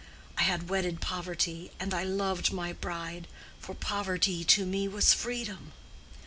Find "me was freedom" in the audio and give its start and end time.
4.65-5.73